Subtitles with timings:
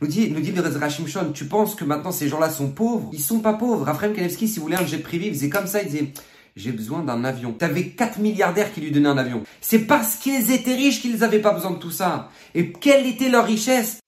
[0.00, 3.10] Nous dit, nous dit le Rachimshon, tu penses que maintenant ces gens-là sont pauvres?
[3.12, 3.84] Ils sont pas pauvres.
[3.84, 6.12] Raphaël Kanevski, si vous voulez un jet privé, il faisait comme ça, il disait,
[6.54, 7.52] j'ai besoin d'un avion.
[7.52, 9.42] T'avais 4 milliardaires qui lui donnaient un avion.
[9.60, 12.28] C'est parce qu'ils étaient riches qu'ils n'avaient pas besoin de tout ça.
[12.54, 13.98] Et quelle était leur richesse?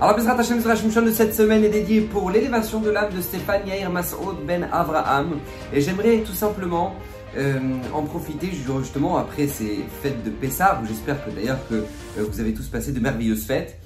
[0.00, 3.66] Alors, Bezrat Hashem Shimshon de cette semaine est dédié pour l'élévation de l'âme de Stéphane
[3.66, 5.38] Yair Masoud Ben Avraham.
[5.72, 6.94] Et j'aimerais tout simplement
[7.36, 7.58] euh,
[7.94, 12.52] en profiter justement après ces fêtes de Pessah, j'espère que d'ailleurs que euh, vous avez
[12.54, 13.78] tous passé de merveilleuses fêtes.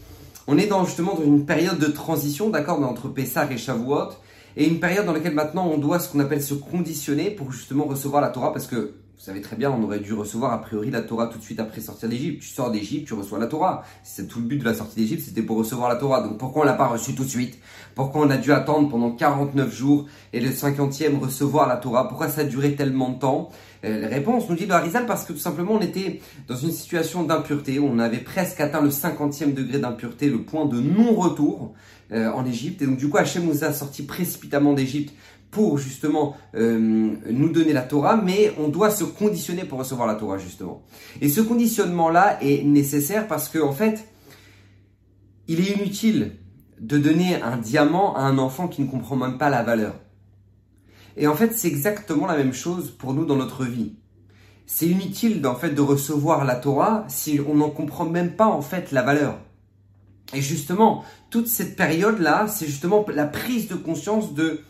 [0.46, 4.10] On est dans, justement dans une période de transition, d'accord, entre Pessah et Shavuot,
[4.56, 7.84] et une période dans laquelle maintenant on doit ce qu'on appelle se conditionner pour justement
[7.84, 10.90] recevoir la Torah, parce que vous savez très bien, on aurait dû recevoir a priori
[10.90, 12.42] la Torah tout de suite après sortir d'Égypte.
[12.42, 13.84] Tu sors d'Égypte, tu reçois la Torah.
[14.02, 16.20] C'est tout le but de la sortie d'Égypte, c'était pour recevoir la Torah.
[16.20, 17.58] Donc pourquoi on l'a pas reçu tout de suite?
[17.94, 22.08] Pourquoi on a dû attendre pendant 49 jours et le 50e recevoir la Torah?
[22.08, 23.50] Pourquoi ça a duré tellement de temps?
[23.84, 26.72] Euh, La réponse nous dit le Harizal parce que tout simplement on était dans une
[26.72, 27.78] situation d'impureté.
[27.78, 31.72] On avait presque atteint le 50e degré d'impureté, le point de non-retour
[32.12, 32.82] euh, en Égypte.
[32.82, 35.14] Et donc du coup Hachem nous a sorti précipitamment d'Égypte
[35.50, 40.16] pour justement euh, nous donner la Torah, mais on doit se conditionner pour recevoir la
[40.16, 40.82] Torah justement.
[41.20, 44.04] Et ce conditionnement-là est nécessaire parce qu'en en fait,
[45.46, 46.32] il est inutile
[46.80, 49.94] de donner un diamant à un enfant qui ne comprend même pas la valeur.
[51.16, 53.94] Et en fait, c'est exactement la même chose pour nous dans notre vie.
[54.66, 58.62] C'est inutile en fait de recevoir la Torah si on n'en comprend même pas en
[58.62, 59.38] fait la valeur.
[60.32, 64.60] Et justement, toute cette période-là, c'est justement la prise de conscience de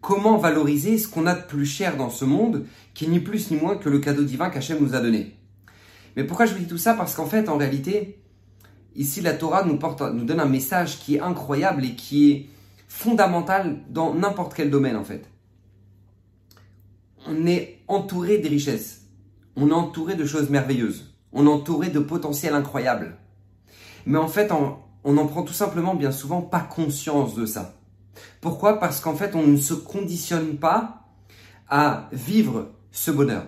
[0.00, 3.50] comment valoriser ce qu'on a de plus cher dans ce monde, qui est ni plus
[3.50, 5.36] ni moins que le cadeau divin qu'Hachem nous a donné.
[6.16, 6.94] Mais pourquoi je vous dis tout ça?
[6.94, 8.18] Parce qu'en fait, en réalité,
[8.94, 12.48] ici, la Torah nous, porte, nous donne un message qui est incroyable et qui est
[12.86, 15.24] fondamental dans n'importe quel domaine, en fait.
[17.26, 19.06] On est entouré des richesses.
[19.56, 21.14] On est entouré de choses merveilleuses.
[21.32, 23.16] On est entouré de potentiels incroyables.
[24.06, 24.52] Mais en fait,
[25.04, 27.74] on n'en prend tout simplement bien souvent pas conscience de ça.
[28.40, 28.78] Pourquoi?
[28.78, 31.04] Parce qu'en fait, on ne se conditionne pas
[31.68, 33.44] à vivre ce bonheur.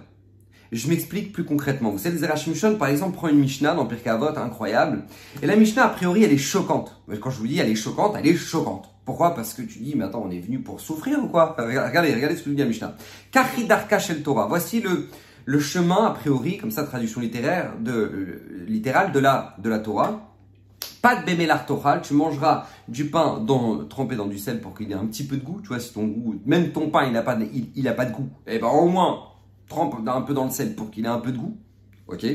[0.72, 1.90] Je m'explique plus concrètement.
[1.90, 5.04] Vous savez, Zerachim par exemple, prend une Mishnah dans Pirkei Avot, incroyable.
[5.40, 7.02] Et la Mishnah, a priori, elle est choquante.
[7.20, 8.90] Quand je vous dis elle est choquante, elle est choquante.
[9.04, 9.36] Pourquoi?
[9.36, 11.54] Parce que tu dis, mais attends, on est venu pour souffrir ou quoi?
[11.56, 12.96] Regardez, regardez ce que dit la Mishnah.
[13.30, 14.46] Kachidarka Shel Torah.
[14.48, 15.08] Voici le,
[15.44, 19.78] le chemin, a priori, comme ça, traduction littéraire, de, euh, littérale de la, de la
[19.78, 20.35] Torah.
[21.06, 24.90] Pas de bémélar tochal, tu mangeras du pain dans, trempé dans du sel pour qu'il
[24.90, 25.60] ait un petit peu de goût.
[25.62, 28.12] Tu vois, si ton goût, même ton pain, il n'a pas, de, il, pas de
[28.12, 29.22] goût, et eh ben au moins,
[29.68, 31.56] trempe un peu dans le sel pour qu'il ait un peu de goût.
[32.08, 32.26] Ok?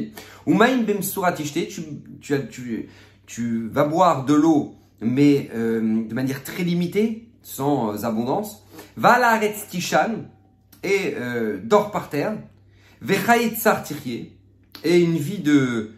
[0.46, 2.90] Ou maïm tu, tu,
[3.26, 8.66] tu, vas boire de l'eau, mais euh, de manière très limitée, sans abondance.
[8.96, 9.38] Va la
[9.70, 10.12] tishan
[10.82, 12.38] et euh, dors par terre.
[13.02, 14.32] Vechayet
[14.86, 15.92] et une vie de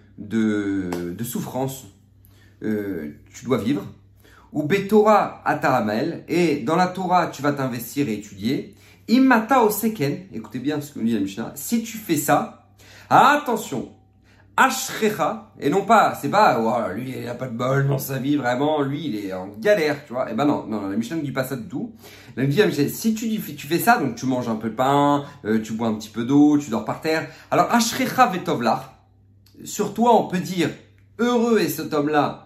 [1.24, 1.93] souffrance
[2.64, 3.84] euh, tu dois vivre.
[4.52, 8.76] Ou Betorah Ataramel, et dans la Torah, tu vas t'investir et étudier.
[9.08, 12.68] Imata Oseken, écoutez bien ce que nous dit la Mishnah, si tu fais ça,
[13.10, 13.92] attention,
[14.56, 18.20] Ashrecha, et non pas, c'est pas, oh, lui il a pas de bol dans sa
[18.20, 20.30] vie, vraiment, lui il est en galère, tu vois.
[20.30, 21.96] Et eh ben non, non, la Mishnah ne dit pas ça du tout.
[22.38, 25.60] Elle dit, si tu, tu fais ça, donc tu manges un peu de pain, euh,
[25.60, 27.28] tu bois un petit peu d'eau, tu dors par terre.
[27.50, 28.94] Alors Ashrecha Vetovlach,
[29.64, 30.70] sur toi on peut dire,
[31.18, 32.43] heureux est cet homme-là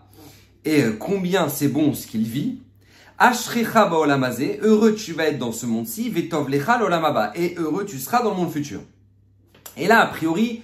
[0.67, 2.59] et euh, combien c'est bon ce qu'il vit.
[3.17, 3.89] Ashrecha
[4.61, 6.79] heureux tu vas être dans ce monde-ci, vetov lecha
[7.35, 8.81] et heureux tu seras dans le monde futur.
[9.77, 10.61] Et là, a priori,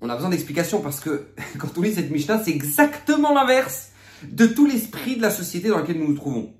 [0.00, 3.92] on a besoin d'explications parce que quand on lit cette Mishnah, c'est exactement l'inverse
[4.24, 6.52] de tout l'esprit de la société dans laquelle nous nous trouvons.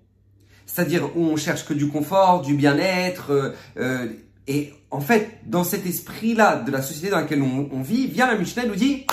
[0.64, 4.06] C'est-à-dire où on cherche que du confort, du bien-être, euh, euh,
[4.46, 8.26] et en fait, dans cet esprit-là de la société dans laquelle on, on vit, vient
[8.26, 9.06] la Mishnah et nous dit,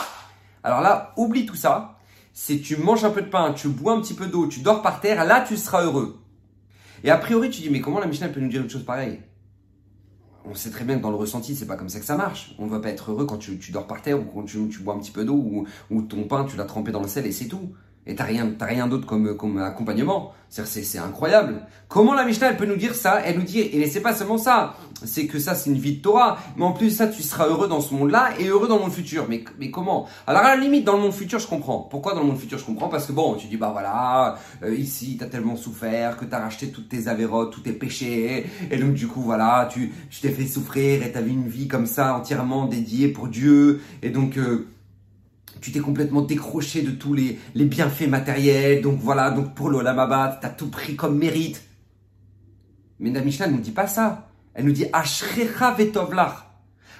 [0.63, 1.97] alors là, oublie tout ça,
[2.33, 4.81] si tu manges un peu de pain, tu bois un petit peu d'eau, tu dors
[4.81, 6.19] par terre, là tu seras heureux.
[7.03, 9.19] Et a priori, tu dis, mais comment la Mishnah peut nous dire une chose pareille?
[10.45, 12.55] On sait très bien que dans le ressenti, c'est pas comme ça que ça marche.
[12.59, 14.95] On ne va pas être heureux quand tu, dors par terre ou quand tu, bois
[14.95, 17.31] un petit peu d'eau ou, ou, ton pain, tu l'as trempé dans le sel et
[17.31, 17.74] c'est tout.
[18.05, 20.33] Et t'as rien, t'as rien d'autre comme, comme accompagnement.
[20.50, 21.65] C'est, c'est incroyable.
[21.88, 23.21] Comment la Mishnah, elle peut nous dire ça?
[23.25, 26.01] Elle nous dit, et c'est pas seulement ça, c'est que ça, c'est une vie de
[26.01, 26.38] Torah.
[26.57, 28.91] Mais en plus, ça, tu seras heureux dans ce monde-là et heureux dans le monde
[28.91, 29.25] futur.
[29.29, 30.05] Mais, mais comment?
[30.27, 31.79] Alors, à la limite, dans le monde futur, je comprends.
[31.79, 32.89] Pourquoi dans le monde futur, je comprends?
[32.89, 36.69] Parce que bon, tu dis, bah voilà, euh, ici, t'as tellement souffert que t'as racheté
[36.69, 38.45] toutes tes avérotes, tous tes péchés.
[38.69, 41.67] Et donc, du coup, voilà, tu, tu t'es fait souffrir et t'as vu une vie
[41.67, 43.81] comme ça, entièrement dédiée pour Dieu.
[44.03, 44.67] Et donc, euh,
[45.61, 48.81] tu t'es complètement décroché de tous les, les bienfaits matériels.
[48.81, 51.63] Donc voilà, donc pour l'Olamaba, tu as tout pris comme mérite.
[53.00, 54.29] Mais la Mishnah ne nous dit pas ça.
[54.53, 56.45] Elle nous dit Ashrecha vetovlach.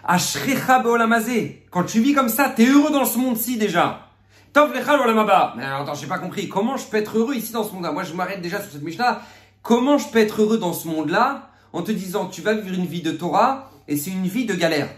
[0.04, 1.66] Ashrecha beolamazé.
[1.72, 4.10] Quand tu vis comme ça, t'es heureux dans ce monde-ci déjà.
[4.52, 5.54] Tov lecha olamaba.
[5.58, 6.48] Mais attends, j'ai pas compris.
[6.48, 7.92] Comment je peux être heureux ici dans ce monde-là?
[7.92, 9.22] Moi, je m'arrête déjà sur cette Mishnah.
[9.62, 12.86] Comment je peux être heureux dans ce monde-là en te disant tu vas vivre une
[12.86, 14.90] vie de Torah et c'est une vie de galère?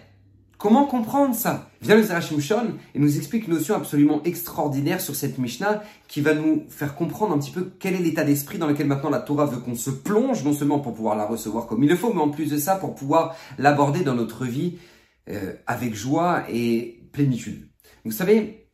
[0.65, 1.69] Comment comprendre ça?
[1.79, 6.21] Vient le Zerachim Shon et nous explique une notion absolument extraordinaire sur cette Mishnah qui
[6.21, 9.19] va nous faire comprendre un petit peu quel est l'état d'esprit dans lequel maintenant la
[9.19, 12.11] Torah veut qu'on se plonge, non seulement pour pouvoir la recevoir comme il le faut,
[12.11, 14.79] mais en plus de ça pour pouvoir l'aborder dans notre vie
[15.29, 17.69] euh, avec joie et plénitude.
[18.03, 18.64] Vous savez,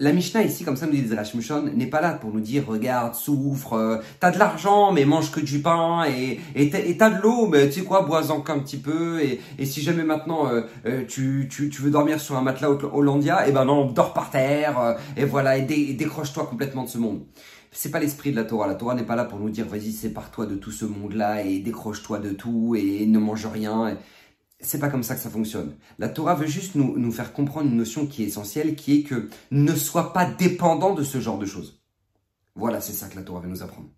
[0.00, 1.40] la Mishnah ici, comme ça nous dit Zerachim
[1.74, 5.40] n'est pas là pour nous dire regarde, souffre, euh, t'as de l'argent mais mange que
[5.40, 9.22] du pain et et t'as de l'eau mais tu sais quoi, bois-en qu'un petit peu
[9.22, 12.70] et, et si jamais maintenant euh, euh, tu, tu, tu veux dormir sur un matelas
[12.70, 16.98] Hollandia, et eh ben non, dors par terre et voilà et, décroche-toi complètement de ce
[16.98, 17.20] monde.
[17.70, 18.66] C'est pas l'esprit de la Torah.
[18.66, 21.58] La Torah n'est pas là pour nous dire vas-y sépare-toi de tout ce monde-là et
[21.58, 23.96] décroche-toi de tout et ne mange rien
[24.60, 25.74] c'est pas comme ça que ça fonctionne.
[25.98, 29.02] La Torah veut juste nous, nous, faire comprendre une notion qui est essentielle, qui est
[29.02, 31.80] que ne sois pas dépendant de ce genre de choses.
[32.54, 33.88] Voilà, c'est ça que la Torah veut nous apprendre.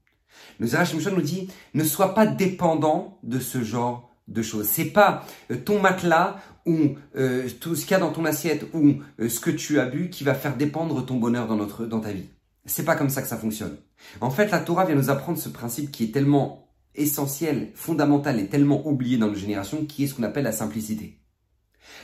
[0.58, 4.66] Le Zerach nous dit, ne sois pas dépendant de ce genre de choses.
[4.66, 8.66] C'est pas euh, ton matelas ou euh, tout ce qu'il y a dans ton assiette
[8.72, 11.86] ou euh, ce que tu as bu qui va faire dépendre ton bonheur dans, notre,
[11.86, 12.28] dans ta vie.
[12.64, 13.76] C'est pas comme ça que ça fonctionne.
[14.20, 18.46] En fait, la Torah vient nous apprendre ce principe qui est tellement essentiel, fondamental et
[18.46, 21.18] tellement oublié dans nos générations, qui est ce qu'on appelle la simplicité.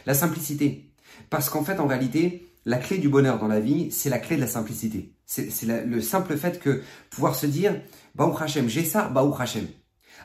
[0.07, 0.91] La simplicité.
[1.31, 4.37] Parce qu'en fait, en réalité, la clé du bonheur dans la vie, c'est la clé
[4.37, 5.13] de la simplicité.
[5.27, 7.81] C'est le simple fait que pouvoir se dire,
[8.15, 9.67] Baou Hashem, j'ai ça, Baou Hashem.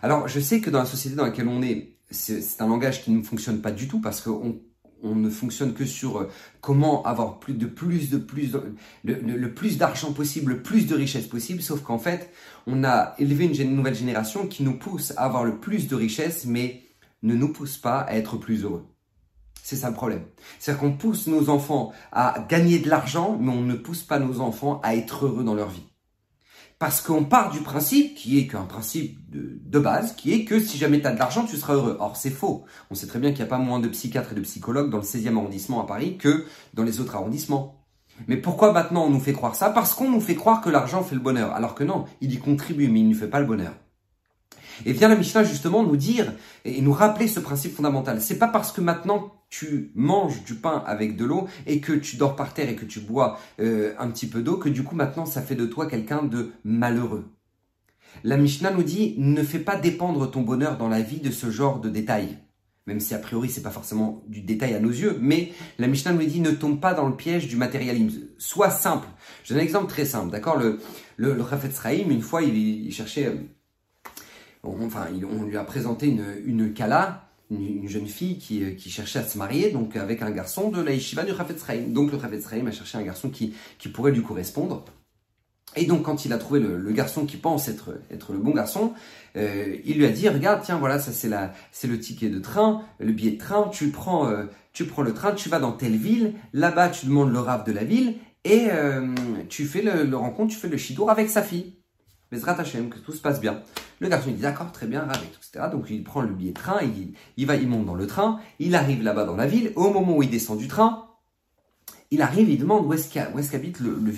[0.01, 3.11] Alors, je sais que dans la société dans laquelle on est, c'est un langage qui
[3.11, 4.61] ne fonctionne pas du tout parce qu'on
[5.03, 6.29] on ne fonctionne que sur euh,
[6.61, 8.55] comment avoir plus de plus de plus
[9.03, 11.61] le, plus d'argent possible, le plus de richesse possible.
[11.61, 12.31] Sauf qu'en fait,
[12.65, 16.45] on a élevé une, nouvelle génération qui nous pousse à avoir le plus de richesse,
[16.45, 16.81] mais
[17.21, 18.85] ne nous pousse pas à être plus heureux.
[19.61, 20.23] C'est ça le problème.
[20.59, 24.41] C'est-à-dire qu'on pousse nos enfants à gagner de l'argent, mais on ne pousse pas nos
[24.41, 25.85] enfants à être heureux dans leur vie.
[26.83, 30.77] Parce qu'on part du principe, qui est qu'un principe de, base, qui est que si
[30.77, 31.95] jamais tu as de l'argent, tu seras heureux.
[32.01, 32.65] Or, c'est faux.
[32.91, 34.97] On sait très bien qu'il n'y a pas moins de psychiatres et de psychologues dans
[34.97, 36.43] le 16e arrondissement à Paris que
[36.73, 37.85] dans les autres arrondissements.
[38.27, 39.69] Mais pourquoi maintenant on nous fait croire ça?
[39.69, 41.53] Parce qu'on nous fait croire que l'argent fait le bonheur.
[41.53, 43.75] Alors que non, il y contribue, mais il ne fait pas le bonheur.
[44.85, 46.33] Et vient la Mishnah justement nous dire
[46.65, 48.19] et nous rappeler ce principe fondamental.
[48.19, 52.15] C'est pas parce que maintenant tu manges du pain avec de l'eau et que tu
[52.15, 54.95] dors par terre et que tu bois euh, un petit peu d'eau que du coup
[54.95, 57.25] maintenant ça fait de toi quelqu'un de malheureux.
[58.23, 61.51] La Mishnah nous dit ne fais pas dépendre ton bonheur dans la vie de ce
[61.51, 62.39] genre de détails.
[62.87, 66.13] Même si a priori c'est pas forcément du détail à nos yeux, mais la Mishnah
[66.13, 68.21] nous dit ne tombe pas dans le piège du matérialisme.
[68.39, 69.07] Sois simple.
[69.43, 70.57] J'ai un exemple très simple, d'accord?
[70.57, 70.79] Le
[71.17, 73.35] le, le une fois, il, chachait, euh,
[74.63, 79.19] enfin, on lui a présenté une, une kala une, jeune fille qui, euh, qui, cherchait
[79.19, 82.45] à se marier donc avec un garçon de la yeshiva du Chafetz Donc le Chafetz
[82.45, 84.85] a cherché un garçon qui, qui pourrait lui correspondre.
[85.75, 88.93] Et donc quand il a trouvé le, garçon qui pense être, être le bon garçon,
[89.35, 92.39] euh, il lui a dit regarde tiens voilà ça c'est la c'est le ticket de
[92.39, 95.71] train, le billet de train, tu prends euh, tu prends le train, tu vas dans
[95.71, 98.67] telle ville, là-bas tu demandes le rave de la ville et
[99.47, 101.75] tu fais le, le rencontre, tu fais le shidour avec sa fille.
[102.33, 103.61] Bezrat Hashem, que tout se passe bien.
[103.99, 105.67] Le garçon il dit d'accord, très bien, ravi, etc.
[105.71, 108.39] Donc il prend le billet de train, il, il va, il monte dans le train,
[108.59, 109.71] il arrive là-bas dans la ville.
[109.75, 111.07] Au moment où il descend du train,
[112.09, 113.09] il arrive, il demande où est-ce
[113.51, 114.11] qu'habite le, le,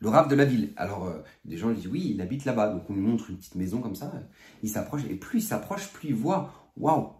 [0.00, 0.72] le rave de la ville.
[0.76, 2.68] Alors, euh, des gens lui disent oui, il habite là-bas.
[2.68, 4.12] Donc, on lui montre une petite maison comme ça.
[4.62, 7.10] Il s'approche, et plus il s'approche, plus il voit, waouh,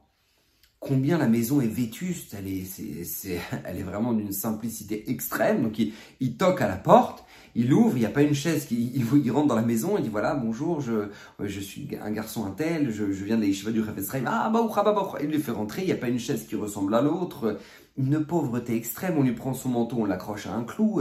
[0.85, 2.35] combien la maison est vétuste.
[2.39, 5.63] Elle est, vraiment d'une simplicité extrême.
[5.63, 5.79] Donc,
[6.21, 7.25] il, toque à la porte
[7.57, 10.09] il ouvre, il n'y a pas une chaise, il, rentre dans la maison, il dit
[10.09, 14.51] voilà, bonjour, je, suis un garçon intel, je, je viens de l'Yeshiva du Rafesraim, ah
[14.51, 16.95] bah, bah, bah, il lui fait rentrer, il n'y a pas une chaise qui ressemble
[16.95, 17.59] à l'autre,
[17.97, 21.01] une pauvreté extrême, on lui prend son manteau, on l'accroche à un clou.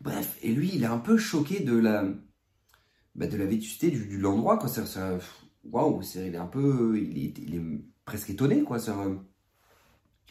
[0.00, 2.04] Bref, et lui, il est un peu choqué de la,
[3.14, 4.70] bah, de vétusté du, l'endroit, quoi,
[5.64, 6.98] waouh, il est un peu,
[8.04, 8.96] presque étonné, quoi, ça,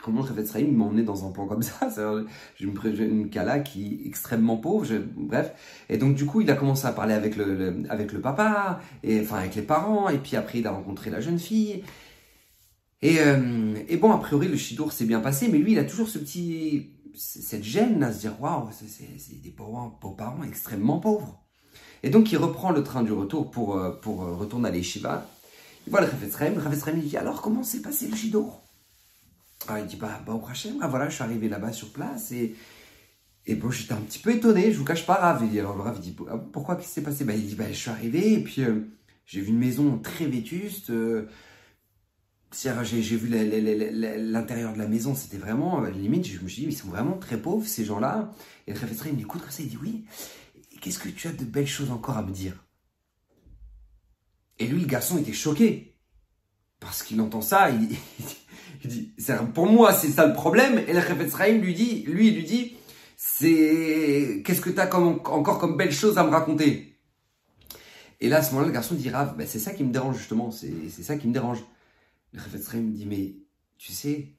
[0.01, 1.89] comment fait Sraïm m'a emmené dans un plan comme ça
[2.57, 5.53] J'ai une, une Kala qui est extrêmement pauvre, bref.
[5.89, 9.21] Et donc du coup, il a commencé à parler avec le, avec le papa, et
[9.21, 11.83] enfin avec les parents, et puis après il a rencontré la jeune fille.
[13.01, 15.83] Et, euh, et bon, a priori, le Shidour s'est bien passé, mais lui, il a
[15.83, 21.43] toujours ce petit, cette gêne à se dire, waouh, c'est des pauvres, parents extrêmement pauvres.
[22.01, 25.27] Et donc, il reprend le train du retour pour, euh, pour euh, retourner à l'Eshiva.
[25.85, 28.63] Il voit le le Rafetzraim lui dit, alors comment s'est passé le Shidour
[29.67, 32.31] ah, il dit, bah, bah, au Hachem, ah, voilà, je suis arrivé là-bas sur place
[32.33, 32.55] et,
[33.45, 35.43] et bon, j'étais un petit peu étonné, je vous cache pas, Rav.
[35.53, 37.23] Et alors, le Rav, dit, ah, pourquoi, qu'est-ce qui s'est passé?
[37.23, 38.81] Bah, Il dit, bah, je suis arrivé et puis euh,
[39.25, 40.89] j'ai vu une maison très vétuste.
[40.89, 41.29] Euh,
[42.53, 46.89] j'ai vu l'intérieur de la maison, c'était vraiment, limite, je me suis dit, ils sont
[46.89, 48.31] vraiment très pauvres, ces gens-là.
[48.67, 50.05] Et le Rafet il m'écoute comme ça, il dit, oui,
[50.81, 52.62] qu'est-ce que tu as de belles choses encore à me dire?
[54.59, 55.95] Et lui, le garçon était choqué.
[56.79, 57.87] Parce qu'il entend ça, il,
[58.85, 59.13] dit,
[59.53, 60.79] pour moi, c'est ça le problème.
[60.87, 62.75] Et le Rafet lui dit, lui, il lui dit,
[63.15, 66.99] c'est, qu'est-ce que tu as encore comme belles choses à me raconter?
[68.19, 70.17] Et là, à ce moment-là, le garçon dit, Rav, ben, c'est ça qui me dérange
[70.17, 71.63] justement, c'est ça qui me dérange.
[72.31, 72.41] Le
[72.79, 73.35] me dit, mais
[73.77, 74.33] tu sais,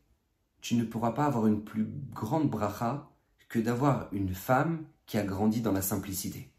[0.61, 3.11] tu ne pourras pas avoir une plus grande bracha
[3.49, 6.50] que d'avoir une femme qui a grandi dans la simplicité.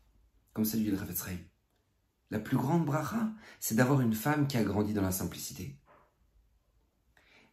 [0.54, 1.14] Comme ça dit le Rafet
[2.32, 3.30] La plus grande bracha,
[3.60, 5.80] c'est d'avoir une femme qui a grandi dans la simplicité.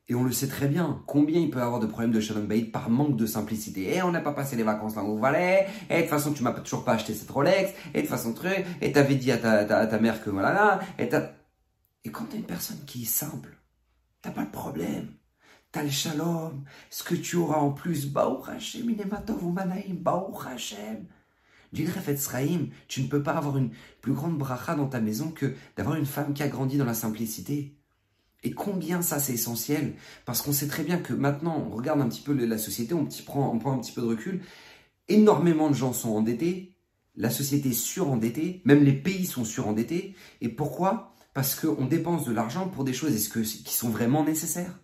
[0.09, 2.47] Et on le sait très bien, combien il peut y avoir de problèmes de Shalom
[2.47, 3.83] Bayit par manque de simplicité.
[3.83, 6.11] Et eh, on n'a pas passé les vacances là où il fallait, et de toute
[6.11, 9.15] façon tu m'as toujours pas acheté cette Rolex, et de toute façon truc, et t'avais
[9.15, 11.09] dit à ta, ta, mère que voilà là, et
[12.05, 13.57] Et quand t'as une personne qui est simple,
[14.23, 15.15] t'as pas de problème.
[15.71, 21.07] T'as le shalom, ce que tu auras en plus, Baou Hashem, Inematov Manaim, Baou Hashem.
[21.73, 23.71] Du Refet Sraïm, tu ne peux pas avoir une
[24.03, 26.95] plus grande bracha dans ta maison que d'avoir une femme qui a grandi dans la
[26.95, 27.75] simplicité.
[28.43, 29.95] Et combien ça c'est essentiel?
[30.27, 33.07] Parce qu'on sait très bien que maintenant, on regarde un petit peu la société, on,
[33.25, 34.43] prend, on prend un petit peu de recul.
[35.09, 36.77] Énormément de gens sont endettés,
[37.15, 40.15] la société est surendettée, même les pays sont surendettés.
[40.41, 41.15] Et pourquoi?
[41.35, 44.82] Parce qu'on dépense de l'argent pour des choses qui sont vraiment nécessaires?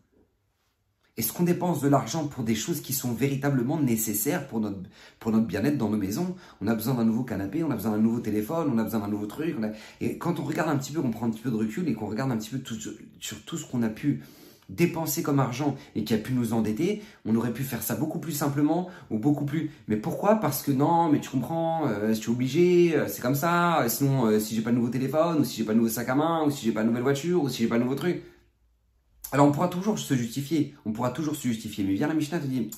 [1.18, 4.78] Est-ce qu'on dépense de l'argent pour des choses qui sont véritablement nécessaires pour notre,
[5.18, 6.36] pour notre bien-être dans nos maisons?
[6.60, 9.00] On a besoin d'un nouveau canapé, on a besoin d'un nouveau téléphone, on a besoin
[9.00, 9.56] d'un nouveau truc.
[10.00, 11.94] Et quand on regarde un petit peu, on prend un petit peu de recul et
[11.94, 12.60] qu'on regarde un petit peu
[13.18, 14.22] sur tout ce qu'on a pu
[14.68, 18.18] dépenser comme argent et qui a pu nous endetter, on aurait pu faire ça beaucoup
[18.18, 19.72] plus simplement ou beaucoup plus.
[19.88, 20.36] Mais pourquoi?
[20.36, 23.84] Parce que non, mais tu comprends, euh, si tu es obligé, euh, c'est comme ça.
[23.88, 26.08] Sinon, euh, si j'ai pas de nouveau téléphone, ou si j'ai pas de nouveau sac
[26.08, 27.96] à main, ou si j'ai pas de nouvelle voiture, ou si j'ai pas de nouveau
[27.96, 28.22] truc.
[29.30, 32.38] Alors on pourra toujours se justifier, on pourra toujours se justifier, mais vient la Mishnah
[32.38, 32.70] te dit,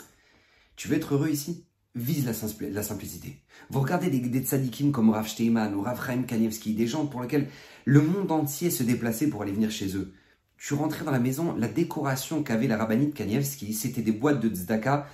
[0.74, 1.64] tu veux être heureux ici?
[1.94, 3.42] Vise la, simplicité.
[3.68, 7.48] Vous regardez des, des comme Rav Steyman ou Rav Chaim Kanievski, des gens pour lesquels
[7.84, 10.12] le monde entier se déplaçait pour aller venir chez eux.
[10.56, 14.48] Tu rentrais dans la maison, la décoration qu'avait la rabbinite Kanievski, c'était des boîtes de
[14.48, 15.08] tzedaka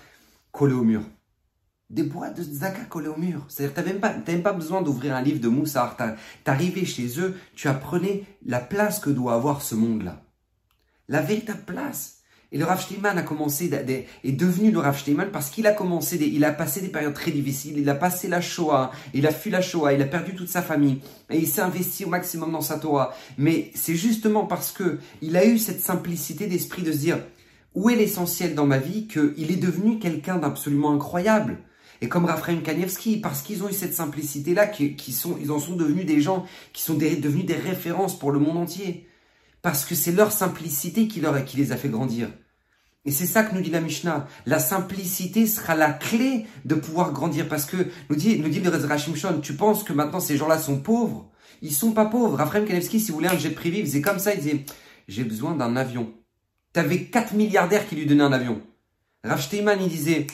[0.52, 1.02] collées au mur.
[1.88, 3.46] Des boîtes de tzedaka collées au mur.
[3.48, 5.96] C'est-à-dire tu n'avais même, même, pas besoin d'ouvrir un livre de Moussard.
[6.44, 10.25] T'arrivais chez eux, tu apprenais la place que doit avoir ce monde-là
[11.08, 12.16] la véritable place.
[12.52, 13.68] Et le Rav Steinman a commencé,
[14.24, 17.32] est devenu le Rav Steinman parce qu'il a commencé, il a passé des périodes très
[17.32, 20.48] difficiles, il a passé la Shoah, il a fui la Shoah, il a perdu toute
[20.48, 23.14] sa famille, et il s'est investi au maximum dans sa Torah.
[23.36, 27.18] Mais c'est justement parce que il a eu cette simplicité d'esprit de se dire,
[27.74, 31.58] où est l'essentiel dans ma vie, qu'il est devenu quelqu'un d'absolument incroyable.
[32.00, 35.74] Et comme Raphaël Kanievski, parce qu'ils ont eu cette simplicité-là, qui, sont, ils en sont
[35.74, 39.06] devenus des gens qui sont devenus des références pour le monde entier
[39.66, 42.28] parce que c'est leur simplicité qui, leur, qui les a fait grandir.
[43.04, 44.28] Et c'est ça que nous dit la Mishnah.
[44.46, 47.48] La simplicité sera la clé de pouvoir grandir.
[47.48, 47.76] Parce que,
[48.08, 51.32] nous dit, nous dit le Rachim Shon, tu penses que maintenant ces gens-là sont pauvres?
[51.62, 52.36] Ils sont pas pauvres.
[52.36, 54.64] Raphaël Kanevski, si vous voulez un jet privé, il faisait comme ça, il disait,
[55.08, 56.14] j'ai besoin d'un avion.
[56.72, 58.62] Tu avais 4 milliardaires qui lui donnaient un avion.
[59.24, 60.28] Rav Steyman, il disait,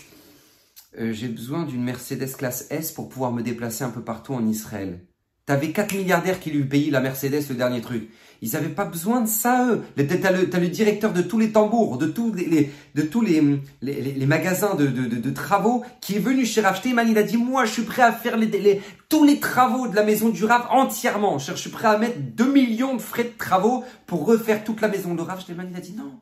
[0.98, 4.46] euh, j'ai besoin d'une Mercedes classe S pour pouvoir me déplacer un peu partout en
[4.46, 5.00] Israël.
[5.44, 8.08] T'avais 4 milliardaires qui lui payaient la Mercedes, le dernier truc.
[8.42, 9.82] Ils n'avaient pas besoin de ça, eux.
[9.96, 14.26] T'as le, le directeur de tous les tambours, de tous les, de tous les, les,
[14.26, 17.08] magasins de, de, de, travaux, qui est venu chez Rav Steyman.
[17.08, 20.04] Il a dit, moi, je suis prêt à faire les, tous les travaux de la
[20.04, 21.38] maison du Rav entièrement.
[21.38, 24.88] Je suis prêt à mettre 2 millions de frais de travaux pour refaire toute la
[24.88, 25.14] maison.
[25.14, 26.20] Le Rav Steyman, il a dit, non.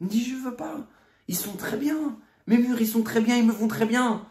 [0.00, 0.88] Il dit, je veux pas.
[1.26, 2.18] Ils sont très bien.
[2.46, 4.26] Mes murs, ils sont très bien, ils me vont très bien.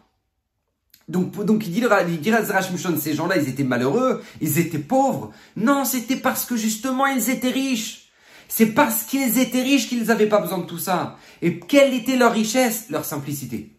[1.10, 5.32] Donc, donc il dit, il ces gens-là, ils étaient malheureux, ils étaient pauvres.
[5.56, 8.12] Non, c'était parce que justement, ils étaient riches.
[8.48, 11.18] C'est parce qu'ils étaient riches qu'ils n'avaient pas besoin de tout ça.
[11.42, 12.86] Et quelle était leur richesse?
[12.90, 13.76] Leur simplicité.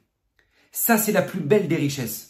[0.72, 2.29] Ça, c'est la plus belle des richesses.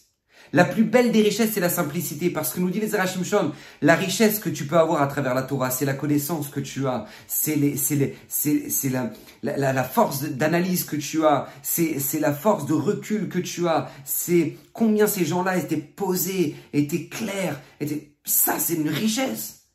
[0.53, 3.53] La plus belle des richesses, c'est la simplicité, parce que nous dit les Zerachim Shon,
[3.83, 6.89] la richesse que tu peux avoir à travers la Torah, c'est la connaissance que tu
[6.89, 7.57] as, c'est
[8.91, 13.91] la, la, force d'analyse que tu as, c'est, la force de recul que tu as,
[14.05, 17.61] c'est combien ces gens-là étaient posés, étaient clairs,
[18.25, 19.67] ça c'est une richesse.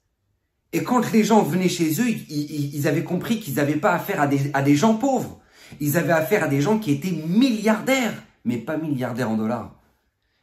[0.74, 4.20] Et quand les gens venaient chez eux, ils, ils avaient compris qu'ils n'avaient pas affaire
[4.20, 5.40] à des, à des gens pauvres.
[5.80, 8.14] Ils avaient affaire à des gens qui étaient milliardaires,
[8.44, 9.74] mais pas milliardaires en dollars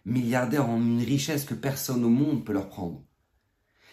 [0.05, 3.03] milliardaires ont une richesse que personne au monde peut leur prendre.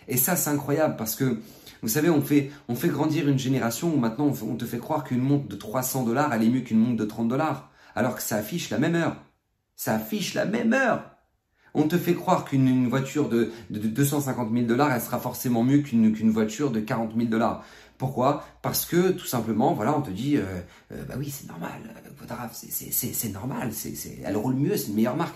[0.07, 1.39] Et ça, c'est incroyable parce que,
[1.81, 5.03] vous savez, on fait, on fait grandir une génération où maintenant on te fait croire
[5.03, 7.71] qu'une montre de 300 dollars, elle est mieux qu'une montre de 30 dollars.
[7.95, 9.17] Alors que ça affiche la même heure.
[9.75, 11.15] Ça affiche la même heure.
[11.73, 16.31] On te fait croire qu'une voiture de, 250 000 dollars, elle sera forcément mieux qu'une
[16.31, 17.63] voiture de 40 000 dollars.
[17.99, 18.45] Pourquoi?
[18.61, 20.43] Parce que tout simplement, voilà, on te dit, euh,
[20.93, 21.81] euh, bah oui, c'est normal,
[22.49, 25.35] c'est normal, c'est elle roule mieux, c'est une meilleure marque.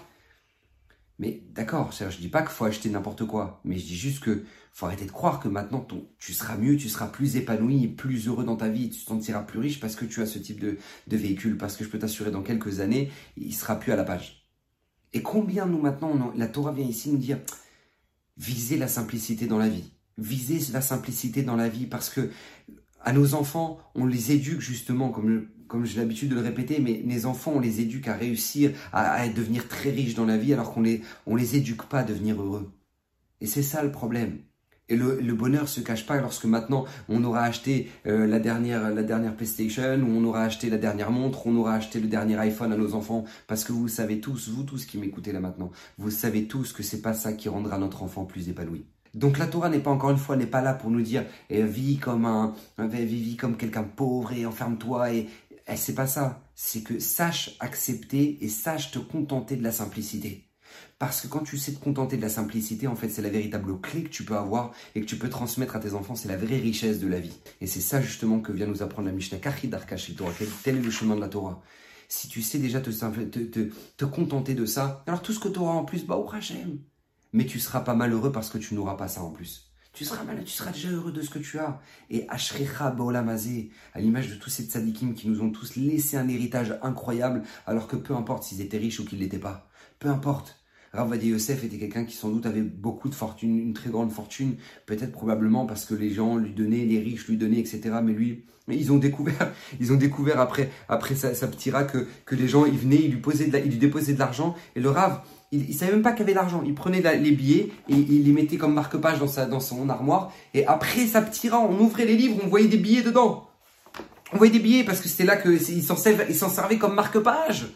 [1.19, 4.43] Mais d'accord, je dis pas qu'il faut acheter n'importe quoi, mais je dis juste que
[4.71, 5.85] faut arrêter de croire que maintenant
[6.17, 9.43] tu seras mieux, tu seras plus épanoui, plus heureux dans ta vie, tu te sentiras
[9.43, 10.77] plus riche parce que tu as ce type de,
[11.07, 14.03] de véhicule, parce que je peux t'assurer dans quelques années, il sera plus à la
[14.03, 14.47] page.
[15.13, 17.39] Et combien nous maintenant, la Torah vient ici nous dire,
[18.37, 19.91] visez la simplicité dans la vie.
[20.17, 22.31] Visez la simplicité dans la vie parce que
[23.01, 27.01] à nos enfants, on les éduque justement, comme, comme j'ai l'habitude de le répéter, mais
[27.03, 30.71] les enfants, on les éduque à réussir, à, devenir très riches dans la vie alors
[30.71, 32.71] qu'on les, on les éduque pas à devenir heureux.
[33.41, 34.37] Et c'est ça le problème.
[34.87, 38.91] Et le, le, bonheur se cache pas lorsque maintenant on aura acheté euh, la dernière
[38.93, 42.35] la dernière PlayStation ou on aura acheté la dernière montre, on aura acheté le dernier
[42.35, 45.71] iPhone à nos enfants parce que vous savez tous, vous tous qui m'écoutez là maintenant,
[45.97, 48.85] vous savez tous que c'est pas ça qui rendra notre enfant plus épanoui.
[49.13, 51.61] Donc la Torah n'est pas encore une fois n'est pas là pour nous dire eh,
[51.61, 55.29] vis comme un, vis, comme quelqu'un pauvre et enferme-toi et
[55.67, 56.43] eh, c'est pas ça.
[56.55, 60.49] C'est que sache accepter et sache te contenter de la simplicité.
[60.99, 63.79] Parce que quand tu sais te contenter de la simplicité, en fait, c'est la véritable
[63.81, 66.15] clé que tu peux avoir et que tu peux transmettre à tes enfants.
[66.15, 67.37] C'est la vraie richesse de la vie.
[67.61, 69.37] Et c'est ça justement que vient nous apprendre la Mishnah.
[69.37, 71.61] Tel est le chemin de la Torah?
[72.09, 75.59] Si tu sais déjà te, te, te, contenter de ça, alors tout ce que tu
[75.59, 76.79] auras en plus, bah, au Hachem.
[77.31, 79.72] Mais tu seras pas malheureux parce que tu n'auras pas ça en plus.
[79.93, 81.79] Tu seras malheureux, tu seras déjà heureux de ce que tu as.
[82.09, 86.27] Et Ashrecha Bolamazé, à l'image de tous ces tzadikim qui nous ont tous laissé un
[86.27, 89.69] héritage incroyable, alors que peu importe s'ils étaient riches ou qu'ils l'étaient pas.
[89.99, 90.59] Peu importe.
[90.93, 94.57] Ravadi Yosef était quelqu'un qui sans doute avait beaucoup de fortune, une très grande fortune,
[94.85, 97.95] peut-être probablement parce que les gens lui donnaient, les riches lui donnaient, etc.
[98.03, 102.35] Mais lui, ils ont découvert, ils ont découvert après, après sa, sa petit que, que
[102.35, 105.21] les gens, ils venaient, ils lui, posaient de lui déposaient de l'argent, et le Rav,
[105.53, 106.63] il, ne savait même pas qu'il avait l'argent.
[106.65, 110.31] Il prenait les billets et il les mettait comme marque-page dans, son armoire.
[110.53, 113.47] Et après sa petite on ouvrait les livres, on voyait des billets dedans.
[114.33, 117.67] On voyait des billets parce que c'était là qu'il s'en servait comme marque-page.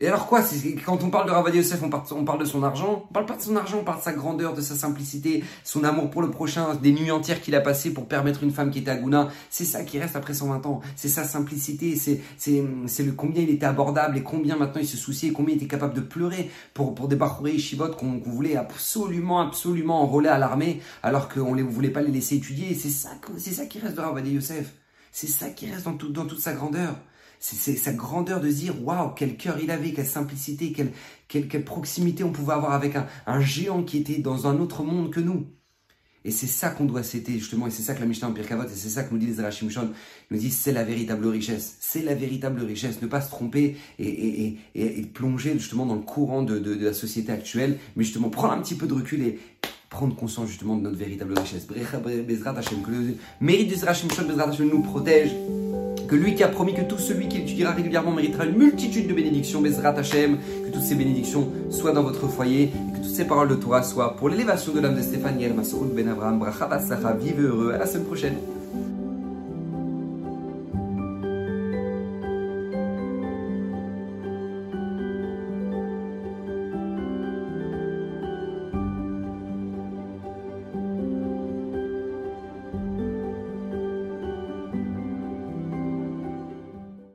[0.00, 0.44] Et alors quoi
[0.86, 1.90] Quand on parle de Ravadi Yosef, on,
[2.24, 3.04] parle de son argent.
[3.10, 5.82] On parle pas de son argent, on parle de sa grandeur, de sa simplicité, son
[5.82, 8.78] amour pour le prochain, des nuits entières qu'il a passées pour permettre une femme qui
[8.78, 9.28] était à Gouna.
[9.50, 10.82] C'est ça qui reste après 120 ans.
[10.94, 15.30] C'est sa simplicité, c'est le combien il était abordable et combien maintenant il se souciait,
[15.30, 19.40] et combien il était capable de pleurer pour pour des Bachouré Shivot qu'on voulait absolument
[19.40, 22.72] absolument enrôler à l'armée alors qu'on ne voulait pas les laisser étudier.
[22.74, 24.74] C'est ça ça qui reste de Ravadi Yosef.
[25.10, 26.94] C'est ça qui reste dans, dans toute sa grandeur.
[27.40, 30.92] C'est sa grandeur de dire waouh, quel cœur il avait, quelle simplicité, quelle,
[31.28, 35.12] quelle, proximité on pouvait avoir avec un, un, géant qui était dans un autre monde
[35.12, 35.46] que nous.
[36.24, 38.64] Et c'est ça qu'on doit céder justement, et c'est ça que la Mishnah en Pirkavot,
[38.64, 39.90] et c'est ça que nous dit les Arachim Shon,
[40.30, 44.08] nous dit c'est la véritable richesse, c'est la véritable richesse, ne pas se tromper et,
[44.08, 48.52] et, et, plonger justement dans le courant de, de, la société actuelle, mais justement prendre
[48.52, 49.38] un petit peu de recul et
[49.90, 51.66] prendre conscience justement de notre véritable richesse.
[51.66, 55.30] Que le mérite Shon, Bezrat Hashem nous protège
[56.08, 59.12] que lui qui a promis que tout celui qui étudiera régulièrement méritera une multitude de
[59.12, 63.48] bénédictions, Bezrat que toutes ces bénédictions soient dans votre foyer, et que toutes ces paroles
[63.48, 65.54] de Torah soient pour l'élévation de l'âme de Stéphanie El
[65.94, 66.68] Ben Abraham, Bracha
[67.20, 68.36] vive heureux, à la semaine prochaine.